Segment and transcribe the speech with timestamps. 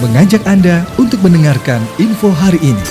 [0.00, 2.86] mengajak Anda untuk mendengarkan info hari ini.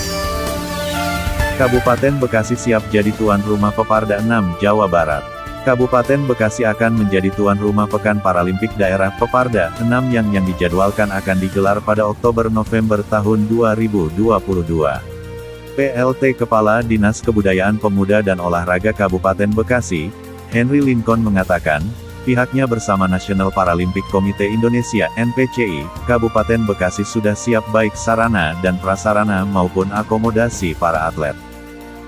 [1.58, 5.26] Kabupaten Bekasi siap jadi tuan rumah Peparda 6 Jawa Barat.
[5.66, 11.38] Kabupaten Bekasi akan menjadi tuan rumah Pekan Paralimpik Daerah Peparda 6 yang yang dijadwalkan akan
[11.42, 14.14] digelar pada Oktober-November tahun 2022.
[15.74, 20.14] PLT Kepala Dinas Kebudayaan Pemuda dan Olahraga Kabupaten Bekasi,
[20.54, 21.82] Henry Lincoln mengatakan,
[22.24, 29.44] pihaknya bersama National Paralympic Komite Indonesia NPCI, Kabupaten Bekasi sudah siap baik sarana dan prasarana
[29.48, 31.36] maupun akomodasi para atlet.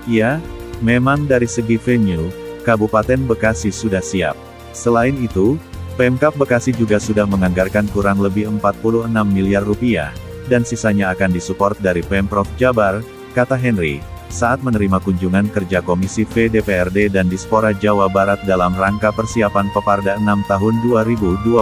[0.04, 0.42] Ya,
[0.82, 2.28] memang dari segi venue,
[2.62, 4.34] Kabupaten Bekasi sudah siap.
[4.72, 5.56] Selain itu,
[5.96, 10.10] Pemkap Bekasi juga sudah menganggarkan kurang lebih 46 miliar rupiah,
[10.48, 13.04] dan sisanya akan disupport dari Pemprov Jabar,
[13.36, 14.00] kata Henry,
[14.32, 20.16] saat menerima kunjungan kerja Komisi V DPRD dan Dispora Jawa Barat dalam rangka persiapan Peparda
[20.16, 21.52] 6 tahun 2022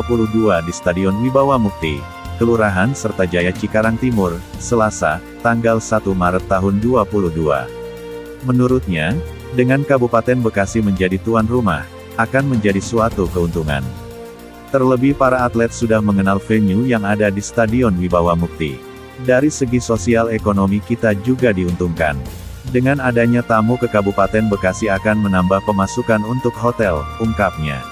[0.65, 1.99] di Stadion Wibawa Mukti,
[2.41, 7.37] Kelurahan serta Jaya Cikarang Timur, Selasa, tanggal 1 Maret tahun 2022.
[8.49, 9.13] Menurutnya,
[9.53, 11.85] dengan Kabupaten Bekasi menjadi tuan rumah,
[12.17, 13.85] akan menjadi suatu keuntungan.
[14.73, 18.79] Terlebih para atlet sudah mengenal venue yang ada di Stadion Wibawa Mukti.
[19.21, 22.17] Dari segi sosial ekonomi kita juga diuntungkan.
[22.71, 27.83] Dengan adanya tamu ke Kabupaten Bekasi akan menambah pemasukan untuk hotel, ungkapnya.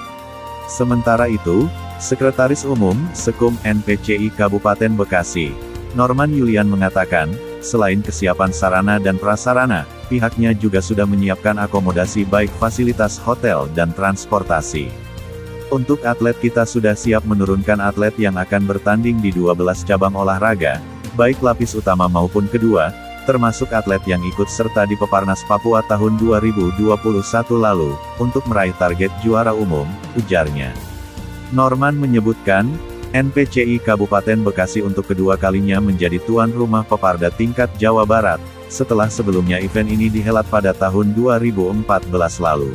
[0.71, 1.67] Sementara itu,
[1.99, 5.51] Sekretaris Umum, Sekum NPCI Kabupaten Bekasi,
[5.99, 7.27] Norman Yulian mengatakan,
[7.59, 14.95] selain kesiapan sarana dan prasarana, pihaknya juga sudah menyiapkan akomodasi baik fasilitas hotel dan transportasi.
[15.75, 20.79] Untuk atlet kita sudah siap menurunkan atlet yang akan bertanding di 12 cabang olahraga,
[21.19, 26.81] baik lapis utama maupun kedua, termasuk atlet yang ikut serta di Peparnas Papua tahun 2021
[27.61, 29.85] lalu, untuk meraih target juara umum,
[30.17, 30.73] ujarnya.
[31.53, 32.65] Norman menyebutkan,
[33.13, 38.41] NPCI Kabupaten Bekasi untuk kedua kalinya menjadi tuan rumah Peparda tingkat Jawa Barat,
[38.73, 41.85] setelah sebelumnya event ini dihelat pada tahun 2014
[42.41, 42.73] lalu.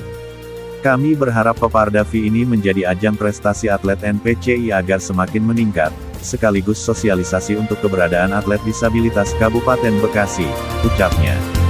[0.84, 7.56] Kami berharap Peparda V ini menjadi ajang prestasi atlet NPCI agar semakin meningkat, sekaligus sosialisasi
[7.56, 10.52] untuk keberadaan atlet disabilitas Kabupaten Bekasi,
[10.84, 11.63] ucapnya.